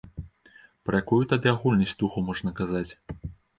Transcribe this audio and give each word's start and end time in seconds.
Пра 0.87 1.01
якую 1.03 1.19
тады 1.35 1.47
агульнасць 1.55 1.95
духу 2.01 2.25
можна 2.33 2.57
казаць? 2.63 2.91